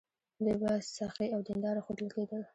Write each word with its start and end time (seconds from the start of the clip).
دوی 0.39 0.55
به 0.61 0.71
سخي 0.97 1.27
او 1.35 1.39
دینداره 1.47 1.79
ښودل 1.85 2.09
کېدل. 2.15 2.41